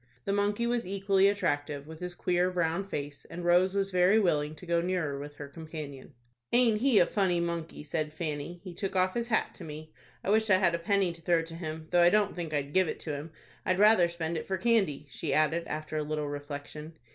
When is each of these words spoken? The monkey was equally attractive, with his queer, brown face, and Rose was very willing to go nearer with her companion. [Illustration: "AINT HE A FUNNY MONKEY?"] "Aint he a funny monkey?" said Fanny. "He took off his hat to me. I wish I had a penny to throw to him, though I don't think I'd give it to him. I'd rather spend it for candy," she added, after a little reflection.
The 0.25 0.33
monkey 0.33 0.65
was 0.65 0.83
equally 0.87 1.27
attractive, 1.27 1.85
with 1.85 1.99
his 1.99 2.15
queer, 2.15 2.49
brown 2.49 2.87
face, 2.87 3.23
and 3.29 3.45
Rose 3.45 3.75
was 3.75 3.91
very 3.91 4.17
willing 4.17 4.55
to 4.55 4.65
go 4.65 4.81
nearer 4.81 5.19
with 5.19 5.35
her 5.35 5.47
companion. 5.47 6.15
[Illustration: 6.51 6.73
"AINT 6.73 6.81
HE 6.81 6.97
A 7.01 7.05
FUNNY 7.05 7.05
MONKEY?"] 7.05 7.05
"Aint 7.05 7.11
he 7.11 7.11
a 7.11 7.13
funny 7.13 7.39
monkey?" 7.39 7.83
said 7.83 8.13
Fanny. 8.13 8.61
"He 8.63 8.73
took 8.73 8.95
off 8.95 9.13
his 9.13 9.27
hat 9.27 9.53
to 9.53 9.63
me. 9.63 9.93
I 10.23 10.31
wish 10.31 10.49
I 10.49 10.55
had 10.57 10.73
a 10.73 10.79
penny 10.79 11.11
to 11.11 11.21
throw 11.21 11.43
to 11.43 11.53
him, 11.55 11.85
though 11.91 12.01
I 12.01 12.09
don't 12.09 12.35
think 12.35 12.51
I'd 12.51 12.73
give 12.73 12.87
it 12.87 12.99
to 13.01 13.11
him. 13.15 13.31
I'd 13.63 13.77
rather 13.77 14.07
spend 14.07 14.37
it 14.37 14.47
for 14.47 14.57
candy," 14.57 15.05
she 15.11 15.35
added, 15.35 15.67
after 15.67 15.97
a 15.97 16.01
little 16.01 16.27
reflection. 16.29 16.97